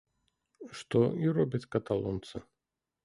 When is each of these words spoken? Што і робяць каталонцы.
Што 0.79 0.99
і 1.25 1.35
робяць 1.41 1.63
каталонцы. 1.77 2.35